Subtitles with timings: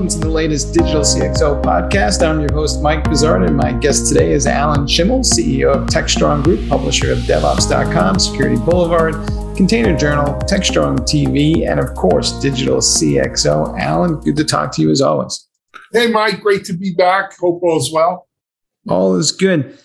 [0.00, 2.26] welcome to the latest Digital CXO podcast.
[2.26, 6.42] I'm your host, Mike Vizard, and my guest today is Alan Shimel, CEO of TechStrong
[6.42, 9.12] Group, publisher of DevOps.com, Security Boulevard,
[9.58, 13.78] Container Journal, TechStrong TV, and of course, Digital CXO.
[13.78, 15.46] Alan, good to talk to you as always.
[15.92, 17.36] Hey, Mike, great to be back.
[17.38, 18.26] Hope all's well.
[18.88, 19.78] All is good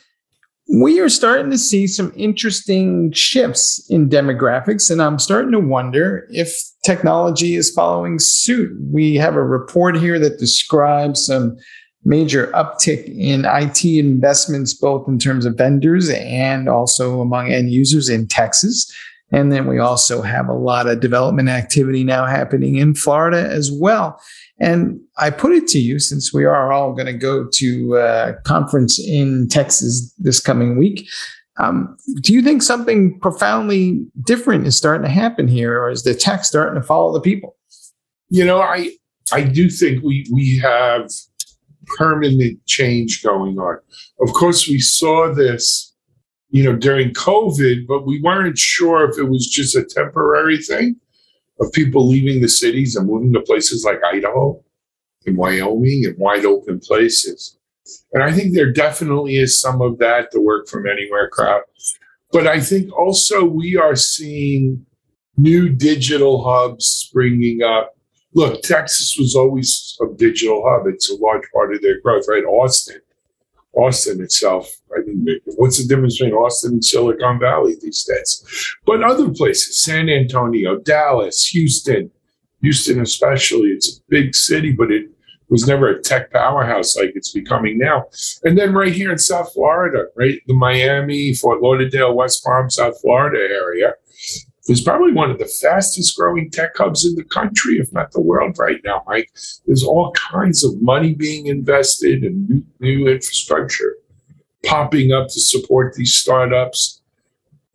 [0.68, 6.28] we are starting to see some interesting shifts in demographics, and I'm starting to wonder
[6.32, 8.76] if technology is following suit.
[8.92, 11.58] We have a report here that describes some
[12.04, 18.10] major uptick in IT investments, both in terms of vendors and also among end users
[18.10, 18.92] in Texas.
[19.32, 23.72] And then we also have a lot of development activity now happening in Florida as
[23.72, 24.20] well.
[24.60, 28.34] And I put it to you, since we are all going to go to a
[28.46, 31.08] conference in Texas this coming week,
[31.58, 36.14] um, do you think something profoundly different is starting to happen here, or is the
[36.14, 37.56] tech starting to follow the people?
[38.30, 38.92] You know, I
[39.32, 41.10] I do think we we have
[41.98, 43.78] permanent change going on.
[44.22, 45.95] Of course, we saw this,
[46.56, 50.96] you know, during COVID, but we weren't sure if it was just a temporary thing
[51.60, 54.64] of people leaving the cities and moving to places like Idaho
[55.26, 57.58] and Wyoming and wide open places.
[58.14, 61.64] And I think there definitely is some of that, the work from anywhere crowd.
[62.32, 64.86] But I think also we are seeing
[65.36, 67.98] new digital hubs springing up.
[68.34, 70.88] Look, Texas was always a digital hub.
[70.88, 72.46] It's a large part of their growth, right?
[72.46, 73.02] Austin
[73.76, 74.72] Austin itself.
[74.96, 78.76] I mean, what's the difference between Austin and Silicon Valley these days?
[78.86, 82.12] But other places, San Antonio, Dallas, Houston,
[82.62, 85.10] Houston especially, it's a big city, but it
[85.50, 88.06] was never a tech powerhouse like it's becoming now.
[88.44, 93.00] And then right here in South Florida, right, the Miami, Fort Lauderdale, West Palm, South
[93.02, 93.94] Florida area
[94.68, 98.22] is probably one of the fastest growing tech hubs in the country, if not the
[98.22, 99.32] world right now, Mike.
[99.66, 103.98] There's all kinds of money being invested and new, new infrastructure
[104.66, 107.02] popping up to support these startups.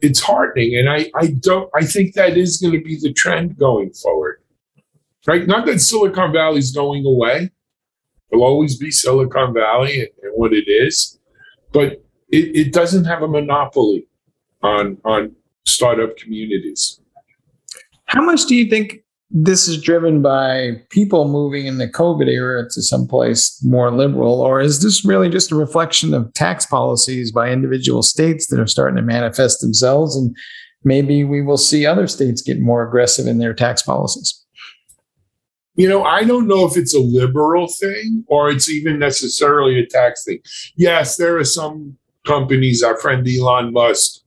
[0.01, 0.77] It's heartening.
[0.77, 4.43] And I, I don't I think that is going to be the trend going forward.
[5.27, 5.47] Right?
[5.47, 7.51] Not that Silicon Valley is going away.
[8.33, 11.19] It'll always be Silicon Valley and, and what it is,
[11.73, 14.09] but it, it doesn't have a monopoly
[14.63, 15.35] on on
[15.71, 17.01] startup communities.
[18.07, 18.99] How much do you think
[19.31, 24.61] this is driven by people moving in the COVID era to someplace more liberal, or
[24.61, 28.97] is this really just a reflection of tax policies by individual states that are starting
[28.97, 30.17] to manifest themselves?
[30.17, 30.37] And
[30.83, 34.45] maybe we will see other states get more aggressive in their tax policies.
[35.77, 39.87] You know, I don't know if it's a liberal thing or it's even necessarily a
[39.87, 40.41] tax thing.
[40.77, 44.21] Yes, there are some companies, our friend Elon Musk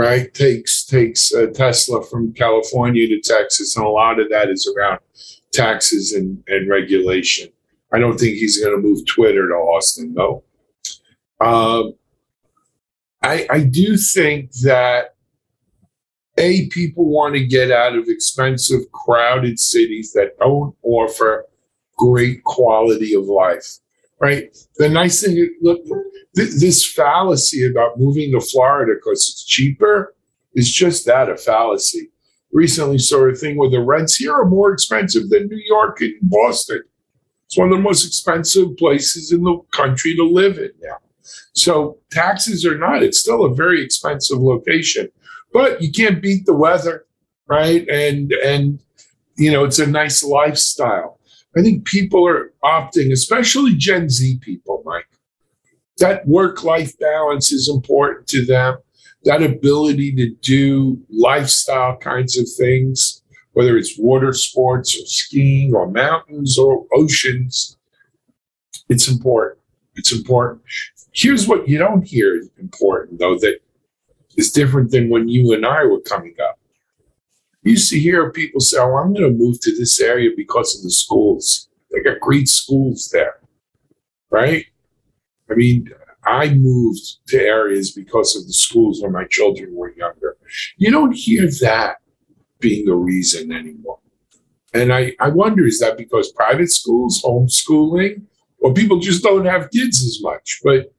[0.00, 0.32] right?
[0.32, 5.00] Takes takes Tesla from California to Texas, and a lot of that is around
[5.52, 7.50] taxes and, and regulation.
[7.92, 10.42] I don't think he's going to move Twitter to Austin, though.
[11.40, 11.94] Um,
[13.22, 15.16] I, I do think that
[16.38, 21.44] a people want to get out of expensive, crowded cities that don't offer
[21.98, 23.78] great quality of life
[24.20, 24.56] right?
[24.76, 25.84] The nice thing, look,
[26.36, 30.14] th- this fallacy about moving to Florida because it's cheaper
[30.54, 32.10] is just that a fallacy.
[32.52, 36.14] Recently saw a thing where the rents here are more expensive than New York and
[36.22, 36.82] Boston.
[37.46, 40.98] It's one of the most expensive places in the country to live in now.
[41.52, 45.08] So taxes are not, it's still a very expensive location.
[45.52, 47.06] But you can't beat the weather,
[47.48, 47.88] right?
[47.88, 48.78] And and
[49.36, 51.18] you know, it's a nice lifestyle.
[51.56, 55.08] I think people are opting, especially Gen Z people, Mike.
[55.98, 58.78] That work life balance is important to them.
[59.24, 63.22] That ability to do lifestyle kinds of things,
[63.52, 67.76] whether it's water sports or skiing or mountains or oceans,
[68.88, 69.60] it's important.
[69.96, 70.62] It's important.
[71.12, 73.58] Here's what you don't hear important, though, that
[74.36, 76.59] is different than when you and I were coming up
[77.62, 80.82] used to hear people say, "Oh, I'm going to move to this area because of
[80.82, 81.68] the schools.
[81.90, 83.40] They got great schools there,
[84.30, 84.66] right?"
[85.50, 85.90] I mean,
[86.24, 90.36] I moved to areas because of the schools when my children were younger.
[90.76, 91.96] You don't hear that
[92.60, 93.98] being the reason anymore.
[94.72, 98.22] And I, I wonder is that because private schools, homeschooling,
[98.58, 100.60] or people just don't have kids as much?
[100.62, 100.92] But,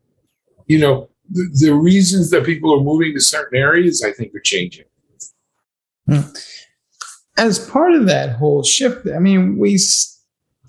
[0.68, 4.42] you know, the, the reasons that people are moving to certain areas, I think, are
[4.42, 4.86] changing.
[6.08, 6.22] Hmm.
[7.38, 9.80] As part of that whole shift, I mean, we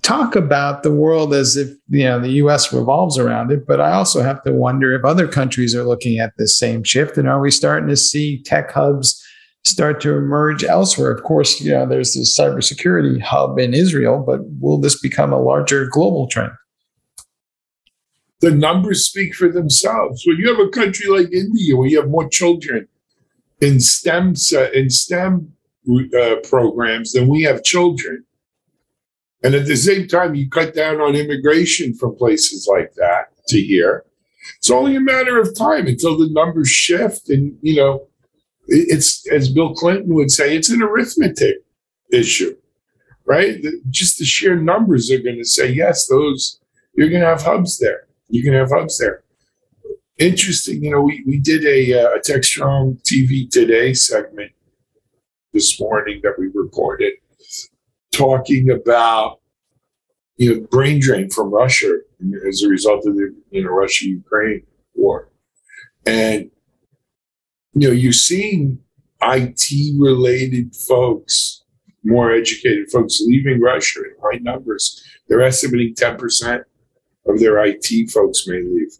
[0.01, 2.71] talk about the world as if you know the U.S.
[2.71, 6.33] revolves around it, but I also have to wonder if other countries are looking at
[6.37, 9.21] this same shift, and are we starting to see tech hubs
[9.65, 11.11] start to emerge elsewhere?
[11.11, 15.41] Of course, you know, there's this cybersecurity hub in Israel, but will this become a
[15.41, 16.51] larger global trend?
[18.41, 20.23] The numbers speak for themselves.
[20.27, 22.89] When you have a country like India, where you have more children
[23.63, 24.35] in STEM
[24.73, 25.53] in STEM
[25.89, 28.25] uh, programs than we have children,
[29.43, 33.59] and at the same time, you cut down on immigration from places like that to
[33.59, 34.05] here.
[34.57, 37.29] It's only a matter of time until the numbers shift.
[37.29, 38.07] And, you know,
[38.67, 41.57] it's, as Bill Clinton would say, it's an arithmetic
[42.11, 42.55] issue,
[43.25, 43.61] right?
[43.89, 46.59] Just the sheer numbers are going to say, yes, those,
[46.95, 48.07] you're going to have hubs there.
[48.29, 49.23] You're going to have hubs there.
[50.23, 50.81] Interesting.
[50.81, 54.53] You know, we, we did a, uh, a Techstrong TV Today segment
[55.51, 57.11] this morning that we recorded
[58.13, 59.41] talking about
[60.37, 61.97] you know brain drain from Russia
[62.47, 64.63] as a result of the you know Russia Ukraine
[64.95, 65.29] war,
[66.05, 66.49] and
[67.73, 68.79] you know you're seeing
[69.21, 71.65] IT related folks,
[72.05, 75.03] more educated folks leaving Russia in high numbers.
[75.27, 76.63] They're estimating ten percent
[77.25, 78.97] of their IT folks may leave.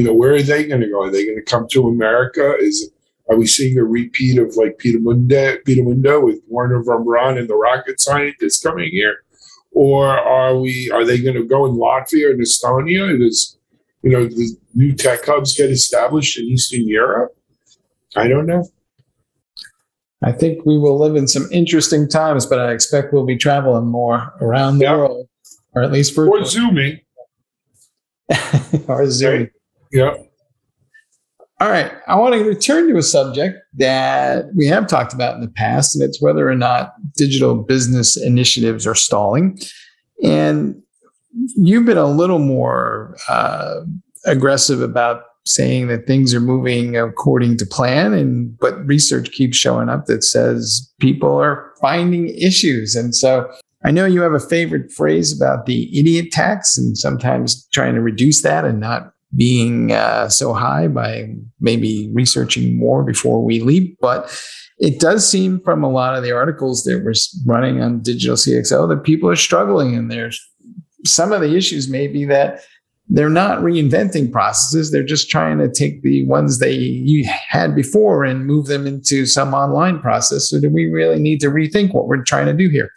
[0.00, 1.02] You know where are they going to go?
[1.02, 2.54] Are they going to come to America?
[2.58, 2.90] Is
[3.28, 7.50] are we seeing a repeat of like Peenemünde, Peter Mundo with Wernher von Braun and
[7.50, 9.24] the rocket scientists coming here?
[9.72, 13.18] Or are we are they going to go in Latvia and Estonia?
[13.18, 13.58] Does
[14.02, 17.36] you know the new tech hubs get established in Eastern Europe?
[18.16, 18.66] I don't know.
[20.24, 23.88] I think we will live in some interesting times, but I expect we'll be traveling
[23.88, 25.28] more around the world,
[25.74, 27.00] or at least for or zooming,
[28.88, 29.50] or zooming.
[29.90, 30.14] Yeah.
[31.60, 31.92] All right.
[32.06, 35.94] I want to return to a subject that we have talked about in the past,
[35.94, 39.58] and it's whether or not digital business initiatives are stalling.
[40.22, 40.82] And
[41.56, 43.80] you've been a little more uh,
[44.24, 49.88] aggressive about saying that things are moving according to plan and but research keeps showing
[49.88, 53.50] up that says people are finding issues and so
[53.82, 58.02] i know you have a favorite phrase about the idiot tax and sometimes trying to
[58.02, 63.96] reduce that and not being uh, so high by maybe researching more before we leap.
[64.00, 64.34] But
[64.78, 67.14] it does seem from a lot of the articles that we're
[67.46, 70.40] running on digital CXO that people are struggling, and there's
[71.04, 72.62] some of the issues may be that
[73.12, 74.90] they're not reinventing processes.
[74.90, 79.52] They're just trying to take the ones they had before and move them into some
[79.52, 80.48] online process.
[80.48, 82.90] So, do we really need to rethink what we're trying to do here?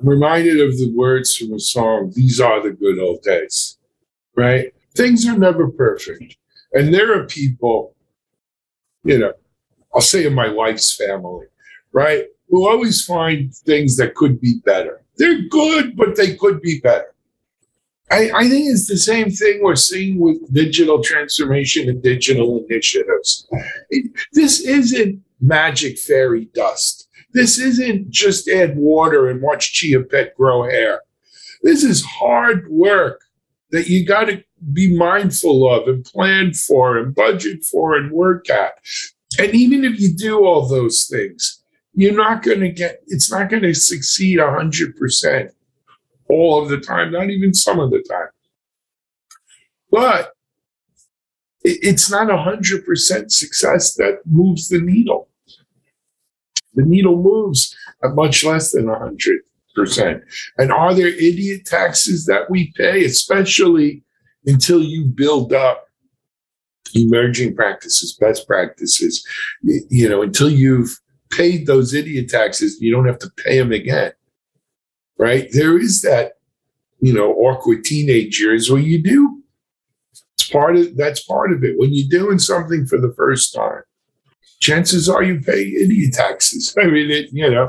[0.00, 3.78] I'm reminded of the words from a song, These Are the Good Old Days,
[4.36, 4.72] right?
[4.94, 6.36] Things are never perfect.
[6.72, 7.94] And there are people,
[9.04, 9.32] you know,
[9.94, 11.46] I'll say in my wife's family,
[11.92, 15.02] right, who always find things that could be better.
[15.16, 17.14] They're good, but they could be better.
[18.10, 23.46] I, I think it's the same thing we're seeing with digital transformation and digital initiatives.
[23.90, 27.08] It, this isn't magic fairy dust.
[27.32, 31.02] This isn't just add water and watch Chia Pet grow hair.
[31.62, 33.20] This is hard work
[33.70, 38.50] that you got to be mindful of and plan for and budget for and work
[38.50, 38.74] at.
[39.38, 41.62] And even if you do all those things,
[41.94, 45.50] you're not going to get, it's not going to succeed 100%
[46.28, 48.28] all of the time, not even some of the time.
[49.90, 50.32] But
[51.64, 55.28] it's not 100% success that moves the needle.
[56.74, 60.22] The needle moves at much less than 100%.
[60.58, 64.02] And are there idiot taxes that we pay, especially
[64.46, 65.88] until you build up
[66.94, 69.26] emerging practices, best practices,
[69.62, 70.98] you know, until you've
[71.30, 74.12] paid those idiot taxes, you don't have to pay them again.
[75.18, 75.48] Right?
[75.52, 76.34] There is that,
[77.00, 79.42] you know, awkward teenage years where you do.
[80.12, 81.76] It's part of that's part of it.
[81.76, 83.82] When you're doing something for the first time,
[84.60, 86.74] chances are you pay idiot taxes.
[86.80, 87.68] I mean, it, you know,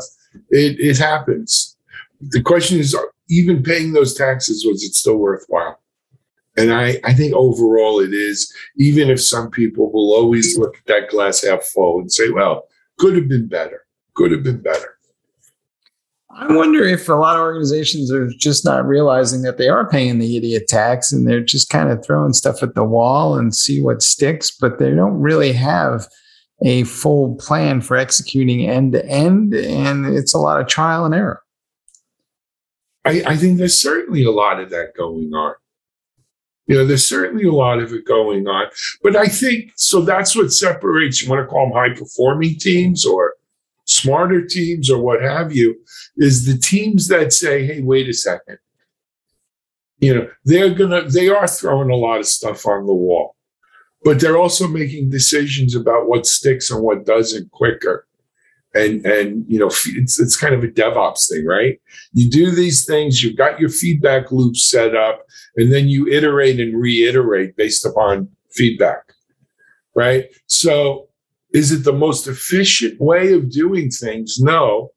[0.50, 1.76] it, it happens.
[2.22, 2.96] The question is,
[3.30, 5.80] even paying those taxes, was it still worthwhile?
[6.60, 10.86] And I, I think overall it is, even if some people will always look at
[10.86, 13.86] that glass half full and say, well, could have been better,
[14.16, 14.98] could have been better.
[16.32, 20.20] I wonder if a lot of organizations are just not realizing that they are paying
[20.20, 23.82] the idiot tax and they're just kind of throwing stuff at the wall and see
[23.82, 26.08] what sticks, but they don't really have
[26.64, 29.54] a full plan for executing end to end.
[29.54, 31.42] And it's a lot of trial and error.
[33.06, 35.56] I, I think there's certainly a lot of that going on.
[36.70, 38.68] You know, there's certainly a lot of it going on.
[39.02, 43.08] But I think so that's what separates, you want to call them high performing teams
[43.08, 43.34] or
[43.86, 45.76] smarter teams or what have you,
[46.18, 48.60] is the teams that say, hey, wait a second.
[49.98, 53.36] You know, they're gonna they are throwing a lot of stuff on the wall,
[54.04, 58.06] but they're also making decisions about what sticks and what doesn't quicker.
[58.74, 61.80] And and you know it's it's kind of a DevOps thing, right?
[62.14, 66.60] You do these things, you've got your feedback loop set up, and then you iterate
[66.60, 69.14] and reiterate based upon feedback,
[69.96, 70.26] right?
[70.48, 71.08] So,
[71.54, 74.38] is it the most efficient way of doing things?
[74.40, 74.90] No,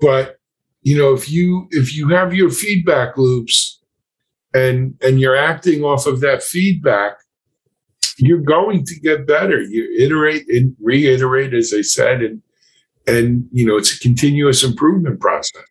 [0.00, 0.38] but
[0.82, 3.80] you know if you if you have your feedback loops
[4.52, 7.16] and and you're acting off of that feedback
[8.18, 12.42] you're going to get better you iterate and reiterate as i said and
[13.06, 15.62] and you know it's a continuous improvement process.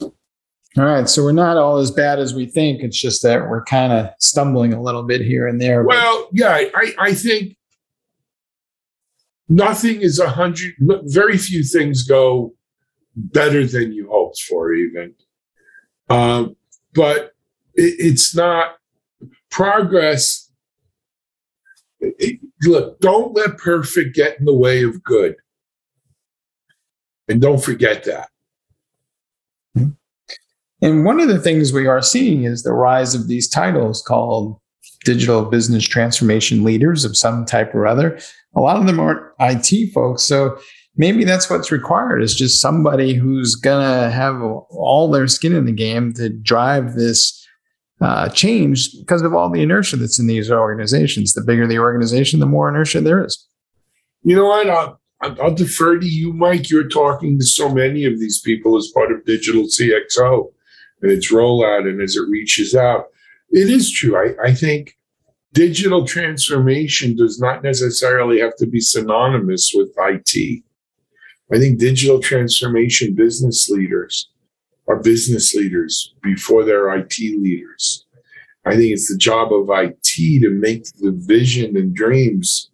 [0.00, 2.82] All right so we're not all as bad as we think.
[2.82, 6.68] It's just that we're kind of stumbling a little bit here and there well yeah
[6.74, 7.56] i i think
[9.48, 12.54] nothing is a hundred very few things go
[13.18, 15.14] better than you hoped for even.
[16.08, 16.56] Um,
[16.94, 17.32] but
[17.74, 18.76] it, it's not
[19.50, 20.50] progress
[22.00, 25.34] it, look don't let perfect get in the way of good
[27.28, 28.28] and don't forget that.
[30.80, 34.60] And one of the things we are seeing is the rise of these titles called
[35.04, 38.18] digital business transformation leaders of some type or other.
[38.54, 40.22] A lot of them aren't IT folks.
[40.22, 40.58] So
[40.96, 45.64] maybe that's what's required is just somebody who's going to have all their skin in
[45.64, 47.44] the game to drive this
[48.00, 51.32] uh, change because of all the inertia that's in these organizations.
[51.32, 53.44] The bigger the organization, the more inertia there is.
[54.22, 54.70] You know what?
[54.70, 56.70] I'll, I'll defer to you, Mike.
[56.70, 60.52] You're talking to so many of these people as part of Digital CXO
[61.02, 63.06] and its rollout and as it reaches out.
[63.50, 64.16] It is true.
[64.16, 64.96] I, I think
[65.52, 70.62] digital transformation does not necessarily have to be synonymous with IT.
[71.52, 74.28] I think digital transformation business leaders
[74.86, 78.04] are business leaders before they're IT leaders.
[78.64, 82.70] I think it's the job of IT to make the vision and dreams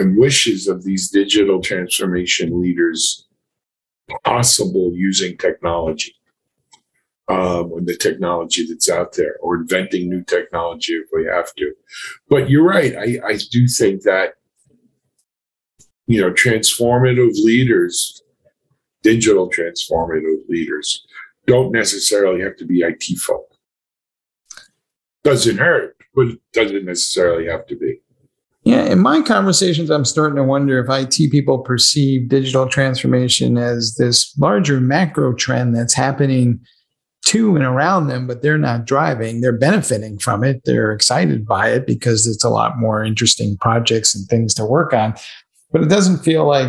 [0.00, 3.28] and wishes of these digital transformation leaders
[4.24, 6.14] possible using technology
[7.28, 11.74] um, and the technology that's out there or inventing new technology if we have to.
[12.30, 12.96] But you're right.
[12.96, 14.34] I, I do think that,
[16.06, 18.22] you know, transformative leaders,
[19.02, 21.06] digital transformative leaders,
[21.46, 23.52] don't necessarily have to be IT folk.
[25.24, 28.00] Doesn't hurt, but it doesn't necessarily have to be.
[28.62, 33.94] Yeah, in my conversations, I'm starting to wonder if IT people perceive digital transformation as
[33.94, 36.60] this larger macro trend that's happening
[37.26, 39.40] to and around them, but they're not driving.
[39.40, 40.62] They're benefiting from it.
[40.64, 44.92] They're excited by it because it's a lot more interesting projects and things to work
[44.92, 45.14] on.
[45.72, 46.68] But it doesn't feel like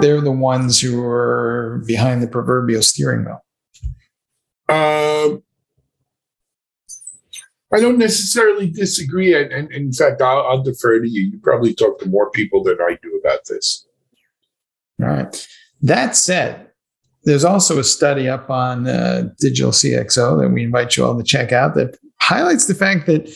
[0.00, 3.44] they're the ones who are behind the proverbial steering wheel.
[4.68, 5.42] Um,
[7.72, 9.34] I don't necessarily disagree.
[9.34, 11.22] And, and in fact, I'll, I'll, defer to you.
[11.22, 13.86] You probably talk to more people than I do about this.
[15.00, 15.48] All right.
[15.82, 16.70] That said,
[17.24, 21.22] there's also a study up on uh, Digital CXO that we invite you all to
[21.22, 23.30] check out that highlights the fact that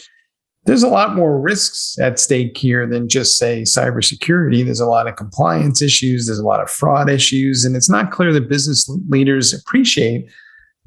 [0.67, 4.65] there's a lot more risks at stake here than just, say, cybersecurity.
[4.65, 8.11] There's a lot of compliance issues, there's a lot of fraud issues, and it's not
[8.11, 10.27] clear that business leaders appreciate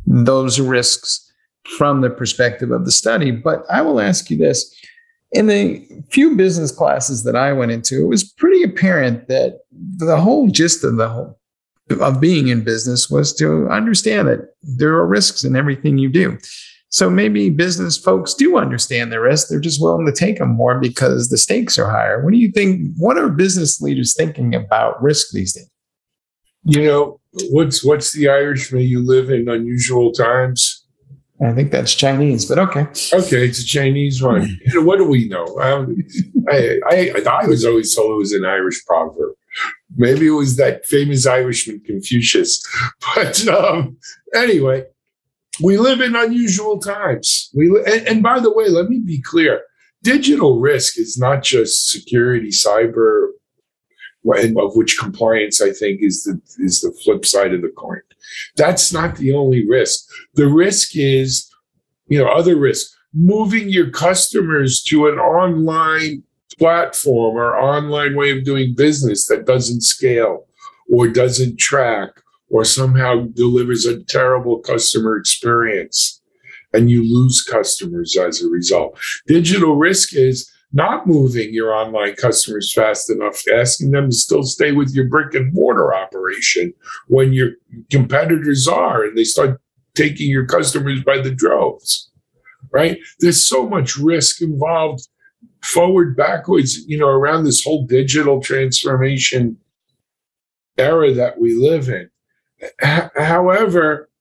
[0.08, 1.27] those risks
[1.78, 3.32] from the perspective of the study.
[3.32, 4.74] But I will ask you this.
[5.34, 9.60] In the few business classes that I went into, it was pretty apparent that
[9.98, 11.38] the whole gist of the whole
[12.02, 16.38] of being in business was to understand that there are risks in everything you do.
[16.90, 19.48] So maybe business folks do understand the risk.
[19.48, 22.24] They're just willing to take them more because the stakes are higher.
[22.24, 22.94] What do you think?
[22.98, 25.70] What are business leaders thinking about risk these days?
[26.64, 27.20] You know,
[27.50, 28.84] what's what's the Irish Irishman?
[28.84, 30.77] You live in unusual times.
[31.40, 32.82] I think that's Chinese, but okay.
[33.14, 34.60] Okay, it's a Chinese one.
[34.74, 35.46] What do we know?
[35.60, 35.96] Um,
[36.50, 39.36] I, I, I was always told it was an Irish proverb.
[39.96, 42.62] Maybe it was that famous Irishman Confucius.
[43.16, 43.98] But um,
[44.34, 44.86] anyway,
[45.62, 47.50] we live in unusual times.
[47.54, 49.62] We and, and by the way, let me be clear:
[50.04, 53.30] digital risk is not just security, cyber,
[54.30, 58.02] of which compliance I think is the is the flip side of the coin.
[58.56, 60.08] That's not the only risk.
[60.34, 61.50] The risk is,
[62.08, 62.96] you know, other risks.
[63.14, 66.24] Moving your customers to an online
[66.60, 70.46] platform or online way of doing business that doesn't scale
[70.92, 72.10] or doesn't track
[72.50, 76.22] or somehow delivers a terrible customer experience
[76.74, 78.98] and you lose customers as a result.
[79.26, 84.72] Digital risk is not moving your online customers fast enough, asking them to still stay
[84.74, 86.72] with your brick and mortar operation
[87.08, 87.54] when your
[87.90, 89.60] competitors are and they start
[89.96, 92.12] taking your customers by the droves,
[92.72, 93.00] right?
[93.20, 95.08] There's so much risk involved
[95.64, 99.58] forward, backwards, you know, around this whole digital transformation
[100.78, 102.08] era that we live in.
[102.84, 104.12] H- however,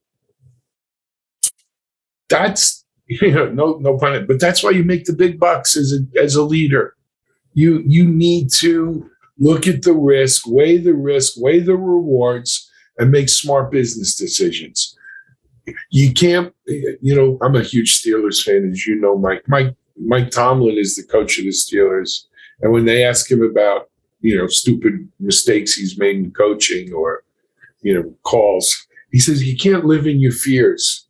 [2.30, 5.92] that's you know no no pun but that's why you make the big bucks as
[5.92, 6.94] a as a leader.
[7.54, 9.08] You you need to
[9.38, 14.96] look at the risk, weigh the risk, weigh the rewards, and make smart business decisions.
[15.90, 19.42] You can't, you know, I'm a huge Steelers fan, as you know, Mike.
[19.46, 22.25] Mike Mike Tomlin is the coach of the Steelers,
[22.60, 23.88] and when they ask him about
[24.20, 27.22] you know stupid mistakes he's made in coaching or
[27.82, 31.05] you know calls, he says you can't live in your fears.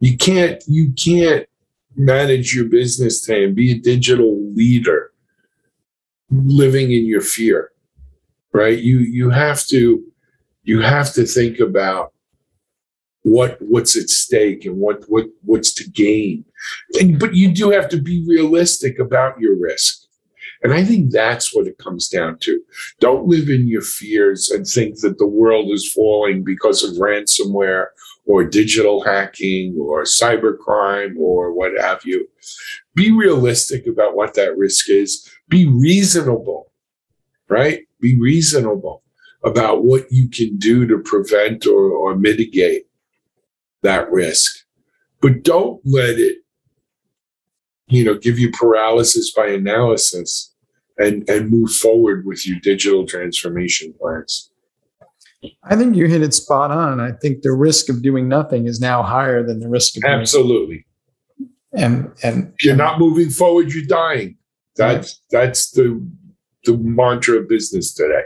[0.00, 1.46] You can't you can't
[1.96, 5.12] manage your business and be a digital leader
[6.30, 7.72] living in your fear
[8.52, 8.78] right?
[8.78, 10.04] You you have to
[10.64, 12.12] you have to think about
[13.22, 16.44] what what's at stake and what what what's to gain.
[17.00, 20.04] And but you do have to be realistic about your risk.
[20.60, 22.60] And i think that's what it comes down to.
[22.98, 27.86] Don't live in your fears and think that the world is falling because of ransomware
[28.28, 32.28] or digital hacking or cybercrime or what have you
[32.94, 36.70] be realistic about what that risk is be reasonable
[37.48, 39.02] right be reasonable
[39.44, 42.86] about what you can do to prevent or, or mitigate
[43.82, 44.64] that risk.
[45.20, 46.38] But don't let it,
[47.88, 50.54] you know, give you paralysis by analysis
[50.98, 54.50] and, and move forward with your digital transformation plans.
[55.62, 57.00] I think you hit it spot on.
[57.00, 60.84] I think the risk of doing nothing is now higher than the risk of absolutely.
[61.72, 64.36] and and if you're not moving forward, you're dying.
[64.76, 66.04] That's that's the
[66.64, 68.22] the mantra of business today.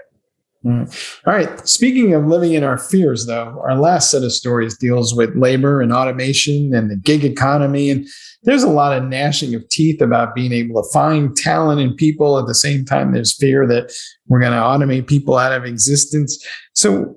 [0.64, 1.20] Mm.
[1.26, 1.68] All right.
[1.68, 5.80] Speaking of living in our fears, though, our last set of stories deals with labor
[5.80, 7.90] and automation and the gig economy.
[7.90, 8.06] And
[8.44, 12.38] there's a lot of gnashing of teeth about being able to find talent in people.
[12.38, 13.92] At the same time, there's fear that
[14.26, 16.44] we're going to automate people out of existence.
[16.74, 17.16] So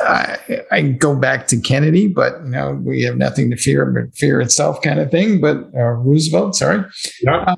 [0.00, 0.38] I,
[0.72, 4.40] I, go back to Kennedy, but you know we have nothing to fear but fear
[4.40, 5.40] itself, kind of thing.
[5.40, 6.84] But uh, Roosevelt, sorry.
[7.22, 7.44] Yeah.
[7.46, 7.56] Uh,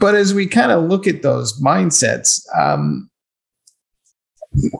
[0.00, 3.10] but as we kind of look at those mindsets, um,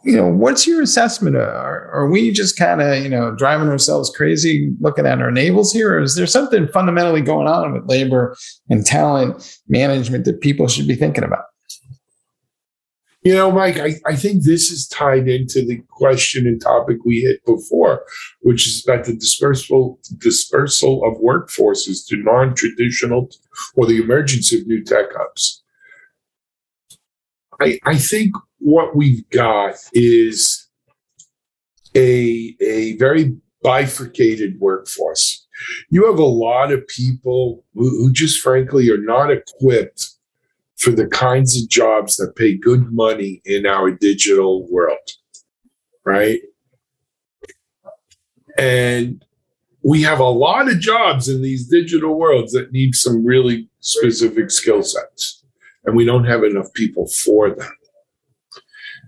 [0.05, 1.37] you know, what's your assessment?
[1.37, 5.31] Uh, are, are we just kind of, you know, driving ourselves crazy looking at our
[5.31, 5.97] navels here?
[5.97, 8.37] Or is there something fundamentally going on with labor
[8.71, 11.45] and talent management that people should be thinking about?
[13.23, 17.23] You know, Mike, I, I think this is tied into the question and topic we
[17.23, 18.05] hit before,
[18.43, 23.29] which is about the dispersal dispersal of workforces to non-traditional
[23.75, 25.65] or the emergence of new tech hubs.
[27.61, 30.69] I, I think what we've got is
[31.95, 35.47] a, a very bifurcated workforce.
[35.88, 40.11] You have a lot of people who, who just frankly are not equipped
[40.77, 45.11] for the kinds of jobs that pay good money in our digital world,
[46.05, 46.40] right?
[48.59, 49.25] And
[49.83, 54.51] we have a lot of jobs in these digital worlds that need some really specific
[54.51, 55.45] skill sets,
[55.87, 57.70] and we don't have enough people for them.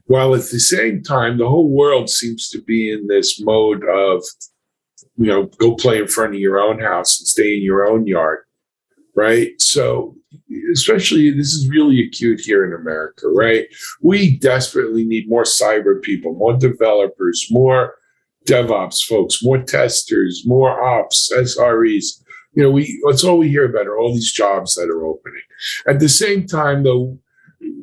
[0.07, 4.25] While at the same time, the whole world seems to be in this mode of,
[5.17, 8.07] you know, go play in front of your own house and stay in your own
[8.07, 8.39] yard,
[9.15, 9.51] right?
[9.61, 10.17] So,
[10.73, 13.67] especially this is really acute here in America, right?
[14.01, 17.95] We desperately need more cyber people, more developers, more
[18.47, 22.23] DevOps folks, more testers, more ops, SREs.
[22.53, 25.43] You know, we that's all we hear about are all these jobs that are opening.
[25.87, 27.19] At the same time, though,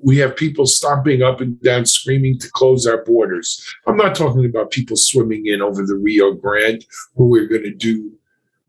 [0.04, 3.64] we have people stomping up and down screaming to close our borders.
[3.88, 7.74] I'm not talking about people swimming in over the Rio Grande who are going to
[7.74, 8.12] do,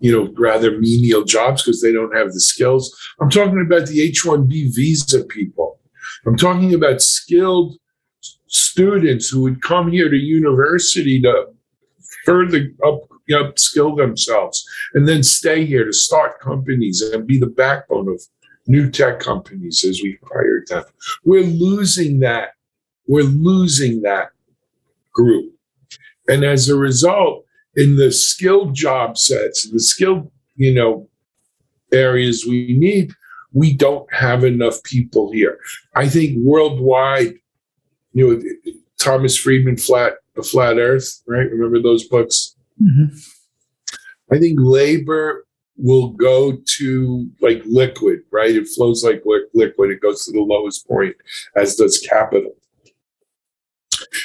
[0.01, 2.95] you know, rather menial jobs because they don't have the skills.
[3.21, 5.79] I'm talking about the H 1B visa people.
[6.27, 7.77] I'm talking about skilled
[8.49, 11.47] students who would come here to university to
[12.25, 18.09] further up, upskill themselves and then stay here to start companies and be the backbone
[18.09, 18.21] of
[18.67, 20.85] new tech companies as we hire them.
[21.25, 22.51] We're losing that.
[23.07, 24.31] We're losing that
[25.13, 25.53] group.
[26.29, 27.45] And as a result,
[27.77, 31.09] in the skilled job sets, the skilled, you know,
[31.93, 33.13] areas we need,
[33.53, 35.59] we don't have enough people here.
[35.95, 37.35] I think worldwide,
[38.13, 41.51] you know, Thomas Friedman, Flat, The Flat Earth, right?
[41.51, 42.56] Remember those books?
[42.83, 43.17] Mm-hmm.
[44.33, 48.55] I think labor will go to like liquid, right?
[48.55, 49.23] It flows like
[49.55, 49.91] liquid.
[49.91, 51.17] It goes to the lowest point,
[51.55, 52.57] as does capital.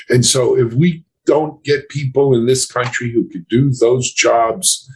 [0.09, 4.89] And so, if we don't get people in this country who could do those jobs,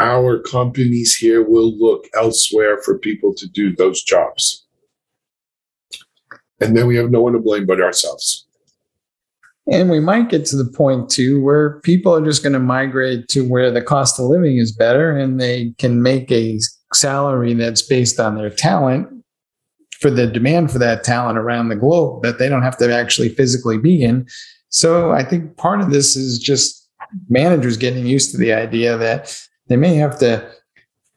[0.00, 4.66] our companies here will look elsewhere for people to do those jobs.
[6.60, 8.47] And then we have no one to blame but ourselves.
[9.70, 13.28] And we might get to the point too where people are just going to migrate
[13.28, 16.58] to where the cost of living is better and they can make a
[16.94, 19.08] salary that's based on their talent
[20.00, 23.28] for the demand for that talent around the globe that they don't have to actually
[23.28, 24.26] physically be in.
[24.70, 26.88] So I think part of this is just
[27.28, 30.48] managers getting used to the idea that they may have to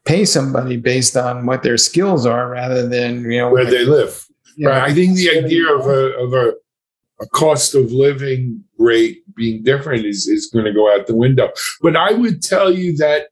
[0.04, 4.26] pay somebody based on what their skills are rather than you know where they live.
[4.60, 4.90] Right.
[4.90, 6.54] I think the idea of a of a,
[7.22, 11.50] a cost of living rate being different is is going to go out the window.
[11.80, 13.28] But I would tell you that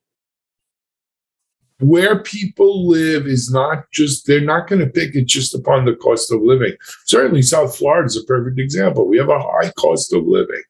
[1.80, 5.96] where people live is not just they're not going to pick it just upon the
[5.96, 6.74] cost of living.
[7.06, 9.08] Certainly, South Florida is a perfect example.
[9.08, 10.62] We have a high cost of living,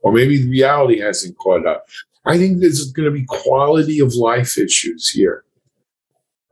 [0.00, 1.86] or maybe the reality hasn't caught up.
[2.24, 5.44] I think there's going to be quality of life issues here,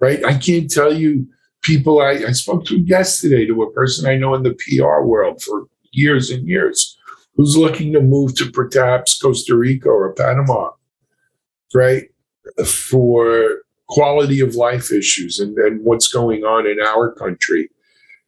[0.01, 0.25] right?
[0.25, 1.27] I can't tell you
[1.62, 5.42] people I, I spoke to yesterday to a person I know in the PR world
[5.42, 5.66] for
[5.97, 6.97] years and years
[7.37, 10.71] who's looking to move to perhaps Costa Rica or Panama,
[11.75, 12.05] right?
[12.65, 17.71] For quality of life issues and, and what's going on in our country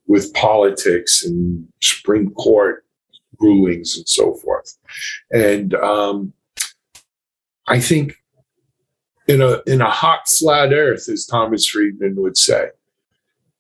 [0.07, 2.85] with politics and Supreme Court
[3.41, 4.77] rulings and so forth.
[5.33, 6.33] And um,
[7.67, 8.15] I think
[9.27, 12.71] in a in a hot flat earth, as Thomas Friedman would say,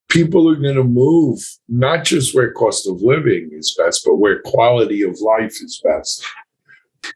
[0.08, 4.40] people are going to move not just where cost of living is best, but where
[4.42, 6.24] quality of life is best.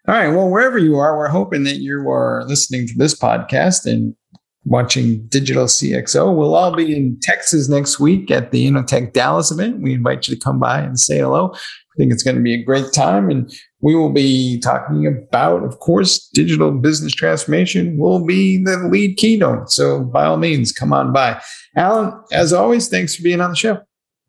[0.08, 0.28] All right.
[0.28, 4.14] Well, wherever you are, we're hoping that you are listening to this podcast and
[4.64, 6.34] watching Digital CXO.
[6.36, 9.82] We'll all be in Texas next week at the Innotech Dallas event.
[9.82, 11.52] We invite you to come by and say hello.
[11.54, 13.28] I think it's going to be a great time.
[13.28, 19.16] And we will be talking about, of course, digital business transformation will be the lead
[19.16, 19.70] keynote.
[19.70, 21.42] So by all means, come on by.
[21.76, 23.80] Alan, as always, thanks for being on the show.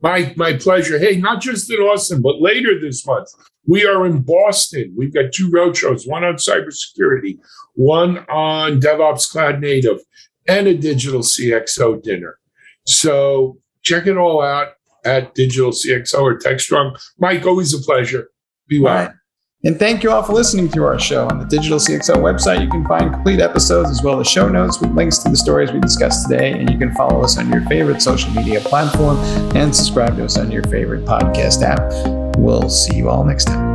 [0.04, 1.00] My, my pleasure.
[1.00, 3.30] Hey, not just in Austin, but later this month,
[3.66, 4.94] we are in Boston.
[4.98, 7.40] We've got two road shows, one on cybersecurity,
[7.76, 10.02] one on DevOps Cloud Native,
[10.46, 12.38] and a digital CXO dinner.
[12.86, 14.74] So check it all out
[15.06, 17.00] at Digital CXO or TechStrong.
[17.18, 18.30] Mike, always a pleasure.
[18.68, 19.14] Be well.
[19.66, 21.26] And thank you all for listening to our show.
[21.30, 24.82] On the Digital CXO website, you can find complete episodes as well as show notes
[24.82, 26.52] with links to the stories we discussed today.
[26.52, 29.18] And you can follow us on your favorite social media platform
[29.56, 32.38] and subscribe to us on your favorite podcast app.
[32.38, 33.73] We'll see you all next time.